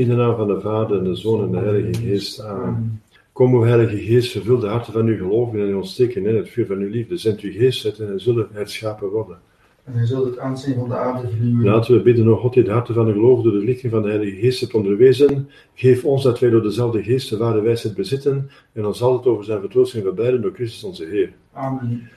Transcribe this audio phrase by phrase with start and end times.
[0.00, 2.40] In de naam van de Vader en de Zoon en de Heilige Geest.
[2.40, 3.02] Amen.
[3.32, 6.66] Kom, o Heilige Geest, vervul de harten van uw gelovigen en ontsteken in het vuur
[6.66, 7.16] van uw liefde.
[7.16, 9.38] Zend uw geest uit en zullen herschapen worden.
[9.84, 11.64] En hij zult het aanzien van de aarde vernieuwen.
[11.64, 14.02] Laten we bidden, o God, die de harten van de gelovigen door de lichting van
[14.02, 15.48] de Heilige Geest hebt onderwezen.
[15.74, 19.44] Geef ons dat wij door dezelfde Geest de ware wijsheid bezitten en ons altijd over
[19.44, 21.32] zijn vertroosting verblijden door Christus onze Heer.
[21.52, 22.10] Amen.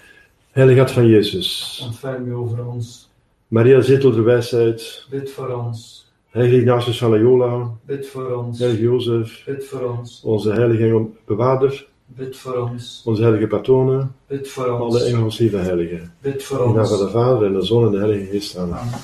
[0.51, 3.09] Heilige Hart van Jezus, Ontferm u over ons.
[3.47, 6.02] Maria zetel der wijsheid, Bid voor ons.
[6.33, 8.59] Heilige Ignatius van Loyola, Bid voor ons.
[8.59, 10.21] Heilige Jozef, Bid voor ons.
[10.23, 13.01] onze heilige bewaarder, Bid voor ons.
[13.05, 15.03] onze heilige patronen, Bid voor alle ons.
[15.03, 16.13] engels lieve heiligen.
[16.21, 16.89] Bid voor In de naam ons.
[16.89, 18.57] van de Vader en de Zoon en de Heilige Geest.
[18.57, 18.77] Amen.
[18.77, 18.99] Amen.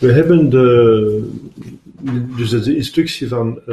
[0.00, 1.30] We hebben de,
[2.36, 3.64] dus de instructie van eh,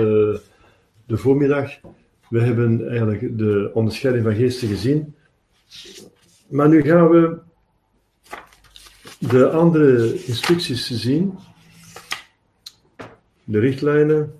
[1.05, 1.71] de voormiddag.
[2.29, 5.15] We hebben eigenlijk de onderscheiding van geesten gezien.
[6.47, 7.37] Maar nu gaan we
[9.19, 11.37] de andere instructies zien.
[13.43, 14.33] De richtlijnen.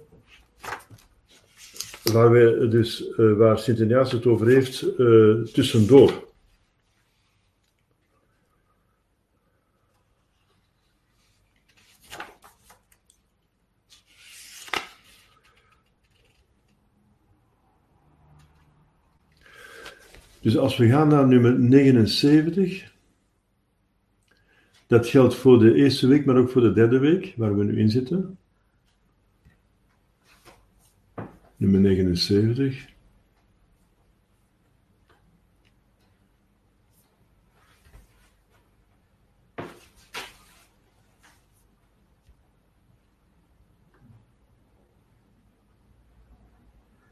[2.03, 6.25] Waar, we dus, eh, waar Sint Ignatius het over heeft eh, tussendoor.
[20.41, 22.91] Dus als we gaan naar nummer 79,
[24.87, 27.79] dat geldt voor de eerste week, maar ook voor de derde week, waar we nu
[27.79, 28.37] in zitten.
[31.55, 32.95] Nummer 79.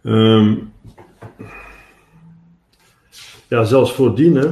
[0.03, 0.55] Ehm
[3.47, 4.35] ja, zelfs voordien.
[4.35, 4.51] Hè.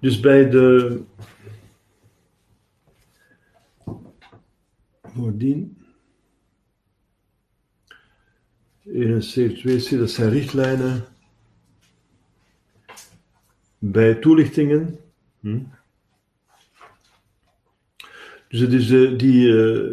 [0.00, 1.00] Dus bij de.
[5.18, 5.76] Voordien.
[8.84, 11.04] 71, dat zijn richtlijnen.
[13.78, 14.98] Bij toelichtingen.
[15.40, 15.60] Hm.
[18.48, 19.48] Dus het is eh, die.
[19.48, 19.92] eh,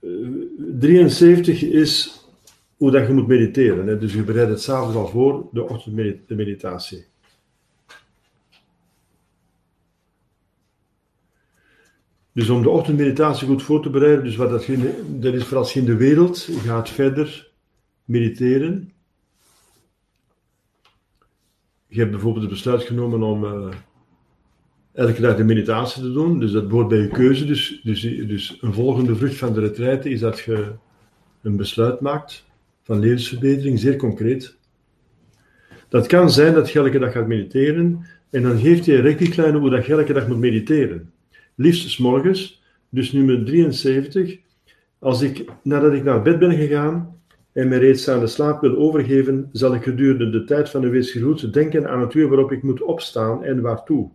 [0.00, 0.30] eh,
[0.80, 2.20] 73 is
[2.76, 3.86] hoe dat je moet mediteren.
[3.86, 3.98] Hè?
[3.98, 7.04] Dus je bereidt het s'avonds al voor, de ochtendmeditatie.
[12.32, 15.56] Dus om de ochtendmeditatie goed voor te bereiden, dus wat dat, je- dat is voor
[15.58, 17.50] als je in de wereld gaat verder
[18.04, 18.92] mediteren.
[21.86, 23.68] Je hebt bijvoorbeeld het besluit genomen om eh,
[24.92, 27.44] elke dag de meditatie te doen, dus dat wordt bij je keuze.
[27.44, 30.72] Dus, dus, dus een volgende vrucht van de retraite is dat je
[31.42, 32.44] een besluit maakt
[32.82, 34.56] van levensverbetering, zeer concreet.
[35.88, 39.70] Dat kan zijn dat je elke dag gaat mediteren en dan geeft hij richtkleine hoe
[39.70, 41.12] dat je elke dag moet mediteren.
[41.54, 44.38] Liefst morgens, dus nummer 73.
[44.98, 47.20] Als ik, nadat ik naar bed ben gegaan
[47.52, 50.88] en mij reeds aan de slaap wil overgeven, zal ik gedurende de tijd van de
[50.88, 54.10] weesgeroet denken aan het uur waarop ik moet opstaan en waartoe.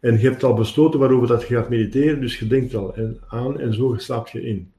[0.00, 3.20] En je hebt al besloten waarover dat je gaat mediteren, dus je denkt al en-
[3.28, 4.70] aan en zo slaap je in.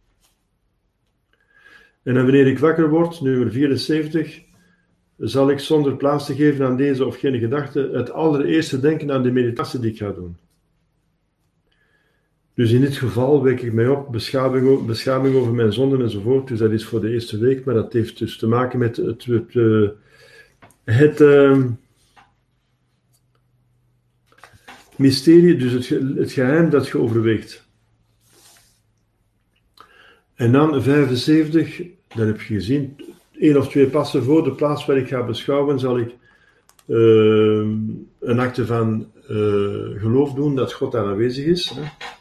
[2.04, 4.42] En wanneer ik wakker word, nummer 74,
[5.18, 9.24] zal ik zonder plaats te geven aan deze of gene gedachte het allereerste denken aan
[9.24, 10.38] de meditatie die ik ga doen.
[12.60, 16.48] Dus in dit geval wek ik mij op, beschaming, over mijn zonden enzovoort.
[16.48, 19.26] Dus dat is voor de eerste week, maar dat heeft dus te maken met het,
[20.84, 21.70] het, eh, ehm,
[24.96, 27.68] mysterie, dus het, het geheim dat je overweegt.
[30.36, 32.96] En dan 75, dat heb je gezien,
[33.38, 36.16] één of twee passen voor de plaats waar ik ga beschouwen, zal ik
[36.88, 37.76] ehm,
[38.20, 41.70] een acte van eh, geloof doen dat God daar aanwezig is.
[41.70, 42.18] Hè.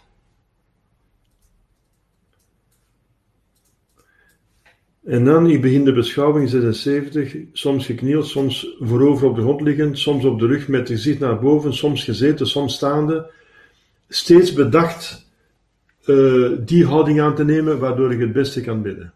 [5.08, 9.98] En dan, ik begin de beschouwing 76, soms geknield, soms voorover op de grond liggend,
[9.98, 13.30] soms op de rug met het gezicht naar boven, soms gezeten, soms staande.
[14.08, 15.26] Steeds bedacht
[16.04, 19.12] eh, die houding aan te nemen waardoor ik het beste kan bidden.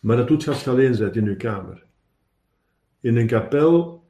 [0.00, 1.82] Maar dat doet je als je alleen bent in je kamer.
[3.00, 4.02] In een kapel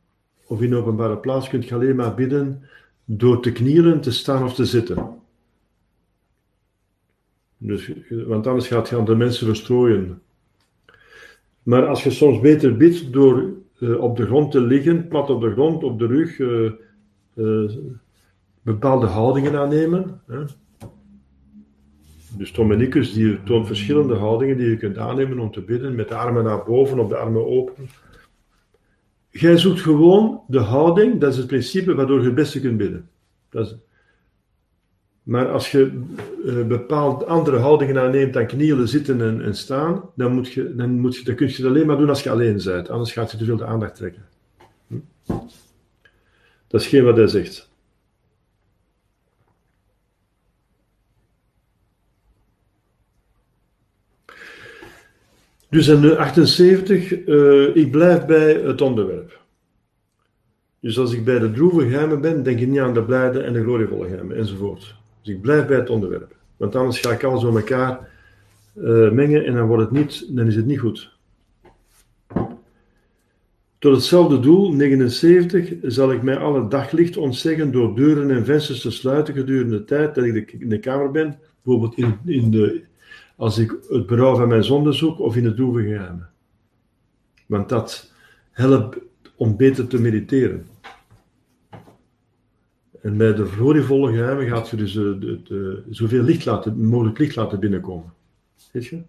[0.46, 2.68] of in een openbare plaats kunt je alleen maar bidden
[3.04, 5.21] door te knielen, te staan of te zitten.
[7.64, 7.92] Dus,
[8.26, 10.22] want anders gaat je andere mensen verstrooien.
[11.62, 15.40] Maar als je soms beter bidt door eh, op de grond te liggen, plat op
[15.40, 16.66] de grond, op de rug, eh,
[17.34, 17.70] eh,
[18.62, 20.20] bepaalde houdingen aannemen.
[20.26, 20.44] Hè?
[22.36, 26.14] Dus Dominicus die toont verschillende houdingen die je kunt aannemen om te bidden, met de
[26.14, 27.88] armen naar boven, op de armen open.
[29.30, 33.08] Jij zoekt gewoon de houding, dat is het principe waardoor je het beste kunt bidden.
[33.50, 33.76] Dat is,
[35.22, 36.02] maar als je
[36.44, 41.16] uh, bepaald andere houdingen aanneemt dan knielen, zitten en, staan, dan, moet je, dan, moet
[41.16, 42.90] je, kun je het alleen maar doen als je alleen bent.
[42.90, 44.22] Anders gaat je te veel de aandacht trekken.
[44.86, 44.98] Hm?
[46.66, 47.70] Dat is geen wat hij zegt.
[55.68, 59.40] Dus in 78, uh, ik blijf bij het onderwerp.
[60.80, 63.52] Dus als ik bij de droeve geheimen ben, denk ik niet aan de blijde en
[63.52, 65.00] de glorievolle geheimen, enzovoort.
[65.22, 66.36] Dus ik blijf bij het onderwerp.
[66.56, 68.08] Want anders ga ik alles door elkaar
[68.74, 71.10] uh, mengen en dan, wordt het niet, dan is het niet goed.
[73.78, 78.90] Tot hetzelfde doel, 79, zal ik mij alle daglicht ontzeggen door deuren en vensters te
[78.90, 81.38] sluiten gedurende de tijd dat ik in de kamer ben.
[81.62, 82.82] Bijvoorbeeld in, in de,
[83.36, 86.28] als ik het berouw van mijn zonde zoek of in het droeve geheimen.
[87.46, 88.12] Want dat
[88.50, 88.98] helpt
[89.36, 90.66] om beter te mediteren.
[93.02, 97.36] En bij de glorievolle geheimen gaat je dus de, de, zoveel licht laten, mogelijk licht
[97.36, 98.12] laten binnenkomen.
[98.72, 99.02] Weet je?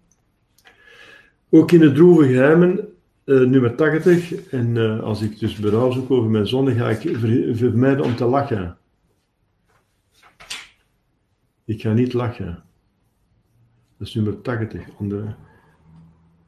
[1.50, 2.88] Ook in de droeve geheimen,
[3.24, 7.16] uh, nummer 80, en uh, als ik dus berouw zoek over mijn zonde, ga ik
[7.16, 8.76] ver, vermijden om te lachen.
[11.64, 12.62] Ik ga niet lachen.
[13.96, 14.84] Dat is nummer 80.
[14.98, 15.24] De...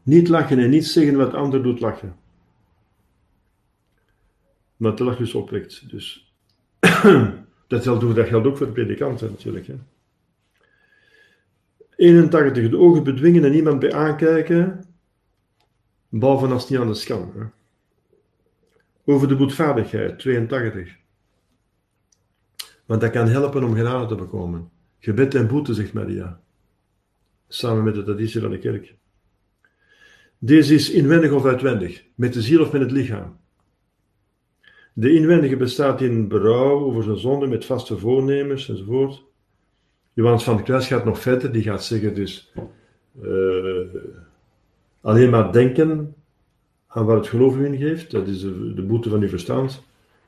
[0.02, 2.16] Niet lachen en niet zeggen wat ander doet lachen.
[4.76, 5.90] Maar te lachen is opwekt.
[5.90, 6.25] Dus
[7.66, 9.66] dat, geldt, dat geldt ook voor de predikanten natuurlijk.
[9.66, 9.74] Hè.
[11.96, 12.70] 81.
[12.70, 14.84] De ogen bedwingen en niemand bij aankijken,
[16.08, 17.32] behalve als het niet anders kan.
[17.36, 17.44] Hè.
[19.04, 20.96] Over de boetvaardigheid, 82.
[22.86, 24.70] Want dat kan helpen om genade te bekomen.
[24.98, 26.40] Gebed en boete, zegt Maria.
[27.48, 28.94] Samen met de traditie van de kerk.
[30.38, 33.38] Deze is inwendig of uitwendig, met de ziel of met het lichaam.
[34.98, 39.24] De inwendige bestaat in berouw over zijn zonde met vaste voornemens enzovoort.
[40.12, 42.52] Johannes van de Kruis gaat nog verder, die gaat zeggen dus
[43.22, 43.86] uh,
[45.00, 46.14] alleen maar denken
[46.86, 49.82] aan wat het geloof u geeft, dat is de, de boete van uw verstand.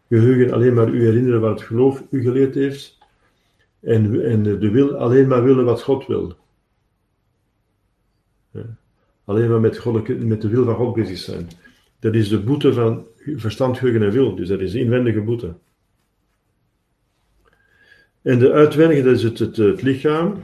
[0.08, 2.98] Geheugen alleen maar u herinneren wat het geloof u geleerd heeft.
[3.80, 6.36] En, en de wil alleen maar willen wat God wil.
[9.24, 11.48] Alleen maar met, God, met de wil van God bezig zijn.
[11.98, 13.06] Dat is de boete van
[13.36, 14.34] verstand, geheugen en wil.
[14.34, 15.54] Dus dat is de inwendige boete.
[18.22, 20.42] En de uitwendige, dat is het, het, lichaam.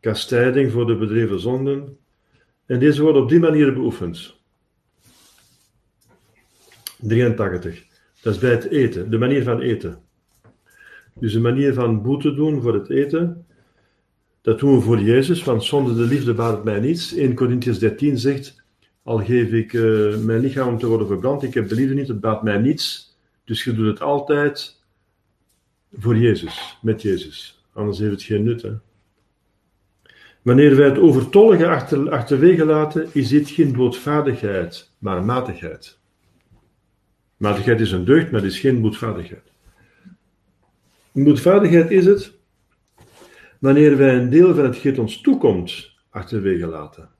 [0.00, 1.96] Kastijding voor de bedreven zonden.
[2.66, 4.34] En deze worden op die manier beoefend.
[6.98, 7.84] 83.
[8.22, 9.98] Dat is bij het eten, de manier van eten.
[11.14, 13.46] Dus de manier van boete doen voor het eten,
[14.40, 17.14] dat doen we voor Jezus, want zonder de liefde baat het mij niets.
[17.14, 18.63] 1 Corinthians 13 zegt,
[19.04, 22.08] al geef ik uh, mijn lichaam om te worden verbrand, ik heb de liefde niet,
[22.08, 23.16] het baat mij niets.
[23.44, 24.82] Dus je doet het altijd
[25.92, 27.64] voor Jezus, met Jezus.
[27.72, 28.66] Anders heeft het geen nut.
[30.42, 35.98] Wanneer wij het overtollige achter, achterwege laten, is dit geen boetvaardigheid, maar matigheid.
[37.36, 39.52] Matigheid is een deugd, maar het is geen boetvaardigheid.
[41.12, 42.32] Boetvaardigheid is het
[43.58, 47.13] wanneer wij een deel van hetgeen ons toekomt achterwege laten.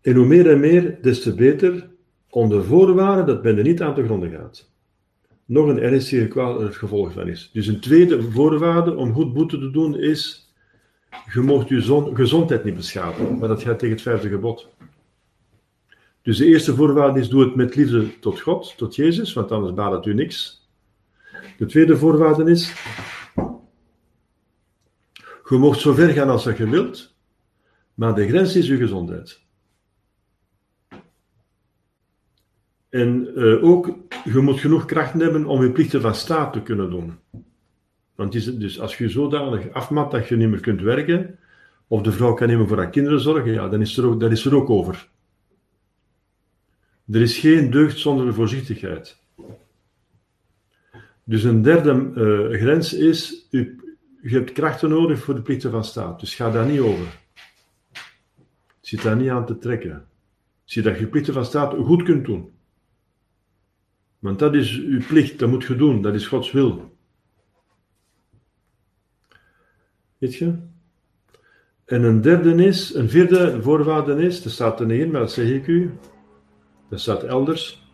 [0.00, 1.88] En hoe meer en meer, des te beter,
[2.30, 4.70] onder voorwaarde dat men er niet aan te gronden gaat.
[5.44, 7.50] Nog een ernstige kwaal er het gevolg van is.
[7.52, 10.52] Dus een tweede voorwaarde om goed boete te doen is,
[11.32, 14.68] je mocht je gezondheid niet beschadigen, maar dat gaat tegen het vijfde gebod.
[16.22, 19.74] Dus de eerste voorwaarde is, doe het met liefde tot God, tot Jezus, want anders
[19.74, 20.68] baat het u niks.
[21.58, 22.72] De tweede voorwaarde is,
[25.48, 27.14] je mocht zo ver gaan als je wilt,
[27.94, 29.46] maar de grens is je gezondheid.
[32.88, 36.90] En uh, ook, je moet genoeg kracht hebben om je plichten van staat te kunnen
[36.90, 37.18] doen.
[38.14, 41.38] Want is het dus als je zodanig afmat dat je niet meer kunt werken,
[41.86, 44.20] of de vrouw kan niet meer voor haar kinderen zorgen, ja, dan is er ook,
[44.20, 45.08] dat is er ook over.
[47.10, 49.18] Er is geen deugd zonder de voorzichtigheid.
[51.24, 53.76] Dus een derde uh, grens is, je
[54.22, 56.20] hebt krachten nodig voor de plichten van staat.
[56.20, 57.18] Dus ga daar niet over.
[58.80, 60.06] Zit daar niet aan te trekken.
[60.64, 62.50] Zie dat je plichten van staat goed kunt doen.
[64.18, 66.96] Want dat is uw plicht, dat moet je doen, dat is Gods wil.
[70.18, 70.54] Weet je?
[71.84, 75.32] En een derde is, een vierde voorwaarde is, dat staat er niet in, maar dat
[75.32, 75.92] zeg ik u,
[76.88, 77.86] dat staat elders.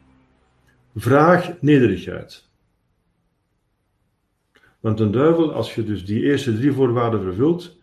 [0.94, 2.48] Vraag nederigheid.
[4.80, 7.76] Want een duivel, als je dus die eerste drie voorwaarden vervult,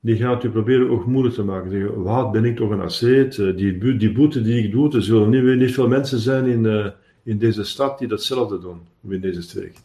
[0.00, 1.70] die gaat u proberen ook moeilijk te maken.
[1.70, 3.38] Zeggen, wat ben ik toch een asceet?
[3.38, 6.64] Eh, die, die boete die ik doe, er zullen niet, niet veel mensen zijn in,
[6.64, 6.86] uh,
[7.26, 9.76] in deze stad die datzelfde doen, of in deze streek.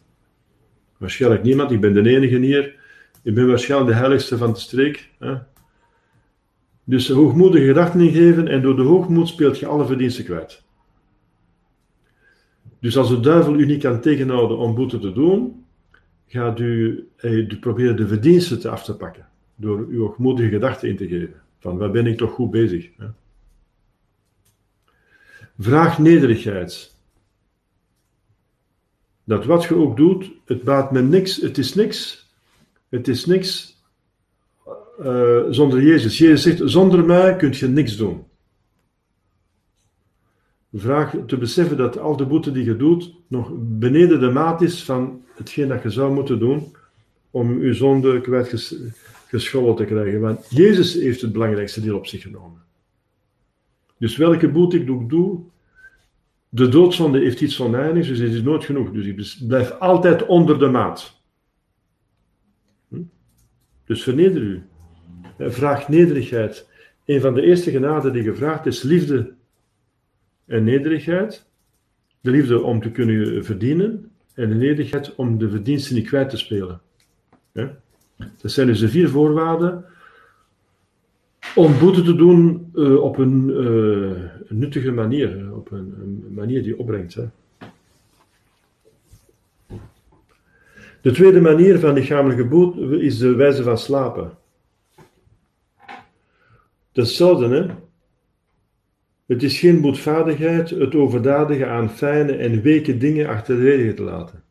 [0.96, 2.80] Waarschijnlijk niemand, ik ben de enige hier.
[3.22, 5.10] Ik ben waarschijnlijk de heiligste van de streek.
[5.18, 5.34] Hè?
[6.84, 10.62] Dus hoogmoedige gedachten ingeven en door de hoogmoed speelt je alle verdiensten kwijt.
[12.78, 15.64] Dus als de duivel u niet kan tegenhouden om boete te doen,
[16.26, 19.28] gaat u, eh, proberen de verdiensten te af te pakken.
[19.54, 21.40] Door uw hoogmoedige gedachten in te geven.
[21.58, 22.90] Van waar ben ik toch goed bezig?
[22.96, 23.06] Hè?
[25.58, 26.91] Vraag nederigheid.
[29.24, 32.30] Dat wat je ook doet, het baat me niks, het is niks.
[32.88, 33.76] Het is niks
[35.00, 36.18] uh, zonder Jezus.
[36.18, 38.24] Jezus zegt, zonder mij kunt je niks doen.
[40.72, 44.84] Vraag te beseffen dat al de boete die je doet nog beneden de maat is
[44.84, 46.74] van hetgeen dat je zou moeten doen
[47.30, 50.20] om je zonde kwijtgescholden te krijgen.
[50.20, 52.62] Want Jezus heeft het belangrijkste deel op zich genomen.
[53.98, 55.40] Dus welke boete ik ook doe,
[56.54, 58.90] de doodzonde heeft iets oneindigs, dus het is nooit genoeg.
[58.90, 61.22] Dus ik blijf altijd onder de maat.
[62.88, 63.02] Hm?
[63.84, 64.62] Dus verneder u.
[65.38, 66.68] Vraag nederigheid.
[67.04, 69.34] Een van de eerste genaden die gevraagd is liefde
[70.46, 71.46] en nederigheid.
[72.20, 76.36] De liefde om te kunnen verdienen en de nederigheid om de verdiensten niet kwijt te
[76.36, 76.80] spelen.
[78.16, 79.84] Dat zijn dus de vier voorwaarden
[81.54, 87.14] om boete te doen uh, op een uh, nuttige manier, op een, manier die opbrengt.
[87.14, 87.24] Hè.
[91.00, 94.32] De tweede manier van lichamelijke boete is de wijze van slapen.
[96.92, 97.66] Hetzelfde, hè?
[99.26, 104.42] Het is geen boetvaardigheid het overdadigen aan fijne en weke dingen achterwege te laten.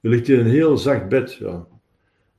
[0.00, 1.66] Je ligt in een heel zacht bed, ja.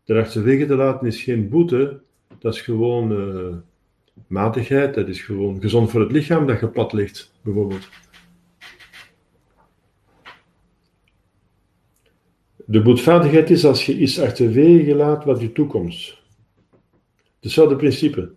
[0.05, 2.01] Er achterwege te laten is geen boete,
[2.39, 3.55] dat is gewoon uh,
[4.27, 7.89] matigheid, dat is gewoon gezond voor het lichaam dat je plat ligt, bijvoorbeeld.
[12.65, 16.17] De boetvaardigheid is als je iets achterwege laat wat je toekomst.
[17.39, 18.31] Hetzelfde principe.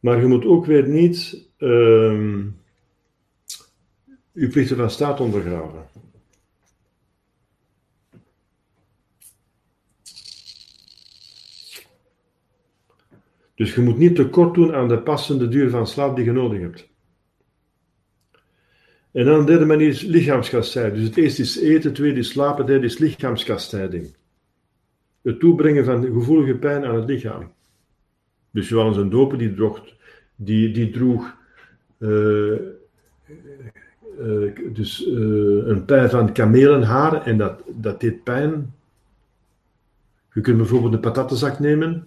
[0.00, 2.44] Maar je moet ook weer niet uh,
[4.32, 5.86] je plichten van staat ondergraven.
[13.54, 16.60] Dus je moet niet tekort doen aan de passende duur van slaap die je nodig
[16.60, 16.88] hebt.
[19.12, 20.96] En dan de derde manier is lichaamskastijding.
[20.96, 24.14] Dus het eerste is eten, het tweede is slapen, het derde is lichaamskastijding.
[25.22, 27.52] Het toebrengen van gevoelige pijn aan het lichaam.
[28.50, 29.82] Dus Johannes een doper die, droeg,
[30.36, 31.36] die, die droeg
[31.98, 32.58] uh,
[34.20, 38.74] uh, dus, uh, een pijn van kamelenhaar en dat, dat deed pijn.
[40.32, 42.06] Je kunt bijvoorbeeld een patattenzak nemen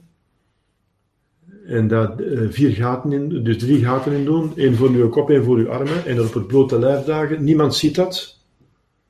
[1.68, 2.16] en daar
[2.50, 4.52] vier gaten in, dus drie gaten in doen.
[4.56, 6.06] één voor uw kop, één voor uw armen.
[6.06, 7.44] En dat op het blote lijf dagen.
[7.44, 8.40] Niemand ziet dat.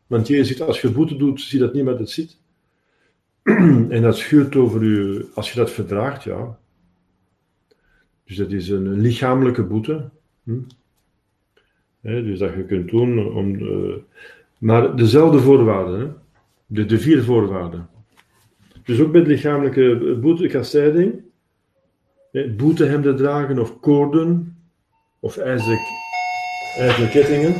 [0.07, 2.37] Want je ziet, als je boete doet, zie dat niemand het ziet.
[3.89, 6.57] en dat schuurt over u, als je dat verdraagt, ja.
[8.23, 10.09] Dus dat is een, lichamelijke boete.
[10.43, 10.59] Hm?
[12.01, 13.55] dus dat je kunt doen om.
[13.55, 13.95] Uh,
[14.57, 16.07] maar dezelfde voorwaarden, hè?
[16.65, 17.87] De, de vier voorwaarden.
[18.83, 21.21] Dus ook met lichamelijke boete, kastijding,
[22.57, 24.57] boetehemden dragen of koorden
[25.19, 27.55] of ijzeren kettingen.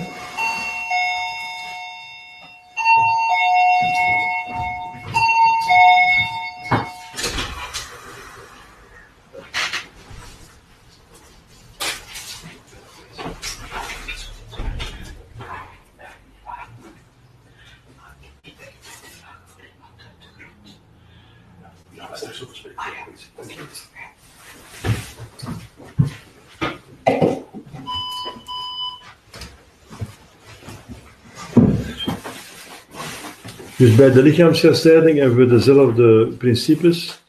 [33.78, 37.24] Dus bij de lichaamskastijding hebben we dezelfde principes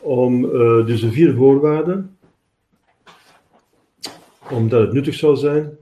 [0.00, 2.16] om uh, dus de vier voorwaarden,
[4.50, 5.76] omdat het nuttig zou zijn.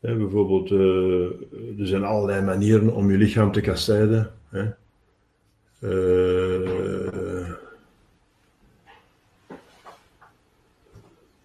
[0.00, 4.32] bijvoorbeeld, uh, er zijn allerlei manieren om je lichaam te kastijden.
[4.48, 4.62] Hè.
[5.80, 7.50] Uh,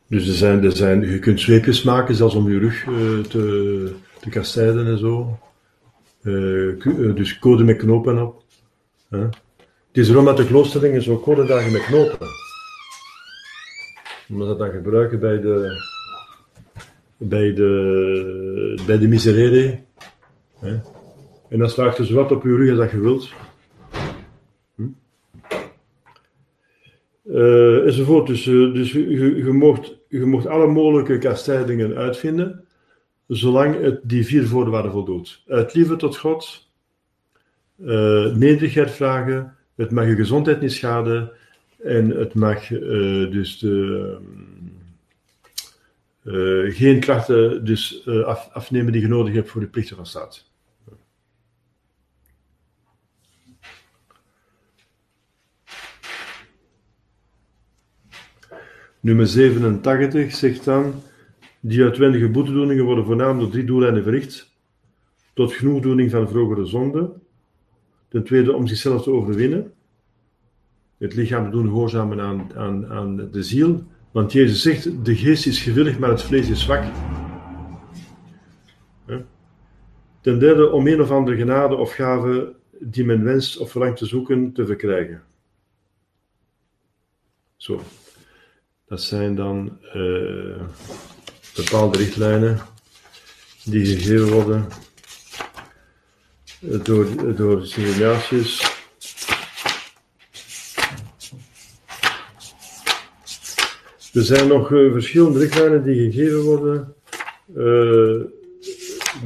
[0.08, 2.84] dus er zijn, er zijn, je kunt zweepjes maken, zelfs om je rug
[3.28, 5.40] te, te kastijden en zo.
[6.24, 8.44] Uh, dus code met knopen op.
[9.10, 12.28] Het is erom dat de kloosterlingen zo dagen met knopen.
[14.30, 15.82] Omdat dat dan gebruiken bij de,
[17.18, 19.80] bij de, bij de miserere.
[21.50, 23.30] En dan slaagt er zo wat op je rug als dat je wilt.
[27.26, 28.28] Uh, enzovoort.
[28.28, 32.68] Dus, dus je, je, mocht, je mocht alle mogelijke kastijdingen uitvinden
[33.30, 35.44] zolang het die vier voorwaarden voldoet.
[35.48, 36.70] Uit liefde tot God,
[37.86, 41.32] eh, nederigheid vragen, het mag je gezondheid niet schaden
[41.84, 42.80] en het mag eh,
[43.32, 44.18] dus de,
[46.24, 50.48] eh, geen krachten dus, af, afnemen die je nodig hebt voor de plichten van staat.
[59.00, 61.04] Nummer 87 zegt dan,
[61.60, 64.58] die uitwendige boetedoeningen worden voornamelijk door drie doeleinden verricht.
[65.34, 67.12] Tot genoegdoening van vrogere zonde.
[68.08, 69.74] Ten tweede om zichzelf te overwinnen.
[70.98, 73.84] Het lichaam te doen gehoorzamen aan, aan, aan de ziel.
[74.12, 76.84] Want Jezus zegt, de geest is gewillig, maar het vlees is zwak.
[80.22, 84.06] Ten derde om een of andere genade of gave die men wenst of verlangt te
[84.06, 85.24] zoeken, te verkrijgen.
[87.56, 87.82] Zo.
[88.86, 90.62] Dat zijn dan eh,
[91.56, 92.60] bepaalde richtlijnen
[93.64, 94.68] die gegeven worden
[96.60, 97.68] door, door.
[104.14, 106.94] Er zijn nog eh, verschillende richtlijnen die gegeven worden,
[107.56, 108.16] eh,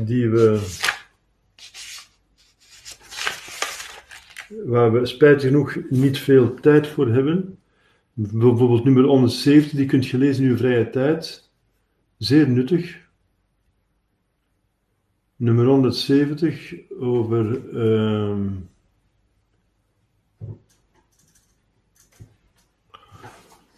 [0.06, 0.60] die we,
[4.65, 7.58] waar we spijtig genoeg niet veel tijd voor hebben.
[8.13, 11.51] Bijvoorbeeld nummer 170, die kunt je lezen in uw vrije tijd.
[12.24, 12.98] Zeer nuttig.
[15.36, 17.70] Nummer 170 over.
[17.75, 18.50] ehm,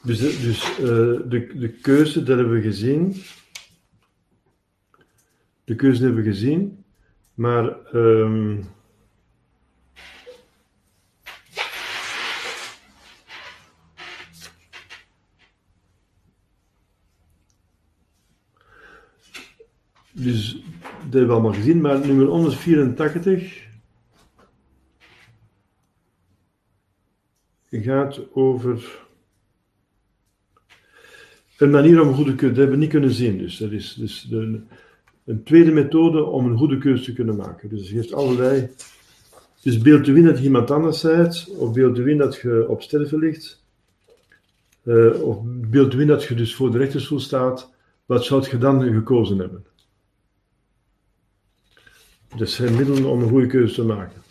[0.04, 0.86] dus dus, eh,
[1.29, 3.16] de, de keuze, dat hebben we gezien.
[5.64, 6.84] De keuze hebben we gezien.
[7.34, 7.86] Maar.
[7.86, 8.62] ehm,
[20.18, 20.64] Dus dat
[21.01, 23.64] hebben we allemaal gezien, maar nummer 184
[27.70, 29.04] gaat over
[31.58, 32.54] een manier om een goede keuze.
[32.54, 33.38] Dat hebben niet kunnen zien.
[33.38, 34.28] Dus dat is dus
[35.25, 37.70] een tweede methode om een goede keuze te kunnen maken.
[37.70, 38.70] Dus het geeft allerlei.
[39.62, 42.66] Dus beeld u in dat je iemand anders bent, of beeld u in dat je
[42.68, 43.64] op sterven ligt,
[44.84, 47.74] eh, of beeld u in dat je dus voor de rechterstoel staat.
[48.06, 49.66] Wat zou je dan gekozen hebben?
[52.37, 54.21] Dat zijn middelen om een goede keuze te maken.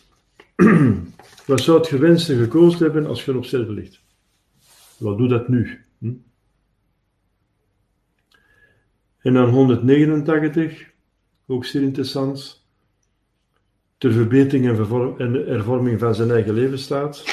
[1.46, 4.00] Wat zou het gewenst en gekozen hebben als je op sterven ligt?
[4.98, 5.84] Wat doe dat nu?
[5.98, 6.12] Hm?
[9.18, 10.90] En dan 189,
[11.46, 12.66] ook zeer interessant.
[13.98, 17.24] Ter verbetering en, en hervorming van zijn eigen levensstaat.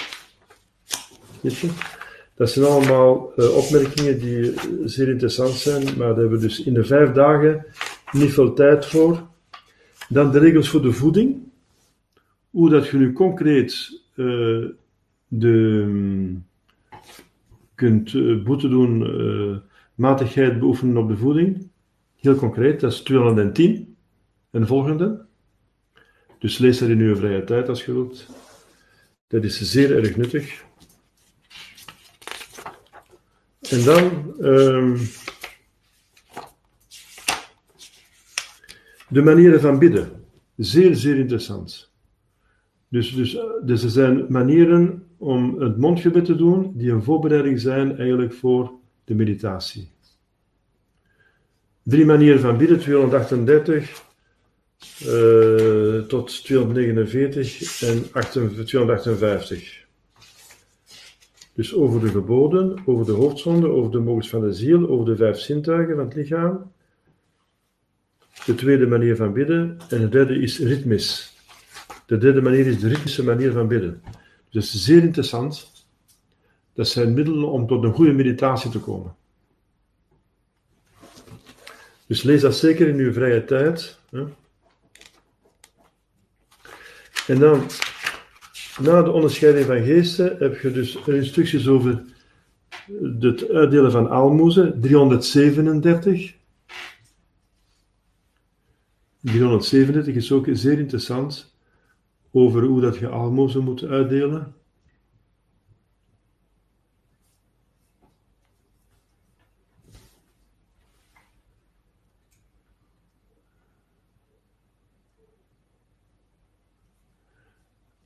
[2.35, 6.63] Dat zijn allemaal eh, opmerkingen die eh, zeer interessant zijn, maar daar hebben we dus
[6.63, 7.65] in de vijf dagen
[8.11, 9.29] niet veel tijd voor.
[10.11, 11.37] Dan de regels voor de voeding.
[12.49, 14.65] Hoe dat je nu concreet eh,
[15.27, 16.45] de, mm,
[17.75, 19.57] kunt eh, boete doen, eh,
[19.95, 21.69] matigheid beoefenen op de voeding.
[22.15, 23.95] Heel concreet, dat is 210
[24.49, 25.25] en volgende.
[26.39, 28.27] Dus lees dat in uw vrije tijd als je wilt.
[29.27, 30.63] Dat is zeer erg nuttig.
[33.69, 34.97] En dan ehm,
[39.11, 40.09] de manieren van bidden.
[40.55, 41.91] Zeer, zeer interessant.
[42.87, 47.59] Dus, dus, eh, dus er zijn manieren om het mondgebed te doen die een voorbereiding
[47.59, 48.71] zijn eigenlijk voor
[49.03, 49.89] de meditatie.
[51.83, 54.09] Drie manieren van bidden, 238
[54.99, 59.85] eh, tot 249 en 28 258.
[61.53, 65.15] Dus over de geboden, over de hoofdzonde, over de mogens van de ziel, over de
[65.15, 66.71] vijf zintuigen van het lichaam.
[68.45, 69.77] De tweede manier van bidden.
[69.89, 71.33] En de derde is ritmisch.
[72.05, 74.01] De derde manier is de ritmische manier van bidden.
[74.49, 75.71] Dus zeer interessant.
[76.73, 79.15] Dat zijn middelen om tot een goede meditatie te komen.
[82.07, 83.97] Dus lees dat zeker in uw vrije tijd.
[84.09, 84.23] Hè.
[87.27, 87.65] En dan,
[88.79, 92.03] na de onderscheiding van geesten, heb je dus instructies over
[93.19, 96.35] het uitdelen van aalmoezen, 337.
[99.21, 101.55] 337 is ook zeer interessant
[102.31, 104.55] over hoe dat je aalmoezen moet uitdelen.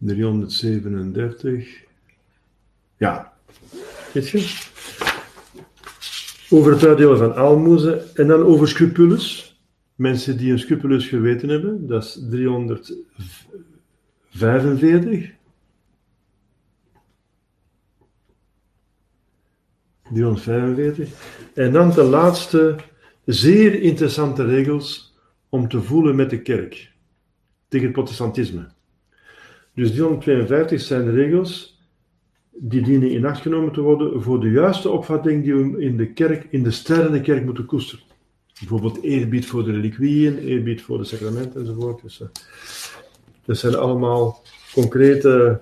[0.05, 0.07] ...337...
[2.97, 3.33] Ja,
[4.13, 4.63] weet je?
[6.49, 9.54] Over het uitdelen van aalmoezen en dan over scrupules.
[9.95, 12.95] Mensen die een scrupuleus geweten hebben, dat is 350.
[14.29, 15.33] 45.
[20.11, 21.09] 345.
[21.53, 22.75] En dan de laatste
[23.25, 25.15] zeer interessante regels
[25.49, 26.91] om te voelen met de kerk
[27.67, 28.67] tegen het protestantisme.
[29.73, 31.79] Dus 352 zijn de regels
[32.51, 36.13] die dienen in acht genomen te worden voor de juiste opvatting die we in de
[36.13, 38.05] kerk, in de sterrende kerk moeten koesteren.
[38.59, 42.01] Bijvoorbeeld eerbied voor de reliquieën, eerbied voor de sacramenten enzovoort.
[42.01, 42.27] Dus, uh,
[43.45, 44.41] dat zijn allemaal
[44.73, 45.61] concrete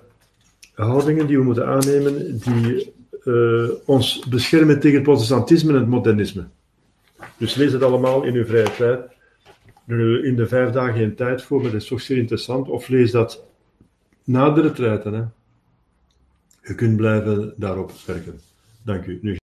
[0.74, 2.92] houdingen die we moeten aannemen die
[3.24, 6.46] uh, ons beschermen tegen protestantisme en het modernisme.
[7.36, 9.12] Dus lees het allemaal in uw vrije tijd.
[10.24, 12.68] In de vijf dagen in tijd voor me, dat is toch zeer interessant.
[12.68, 13.44] Of lees dat
[14.24, 15.28] na de retraite.
[16.62, 18.40] Je kunt blijven daarop werken.
[18.82, 19.18] Dank u.
[19.22, 19.36] Nu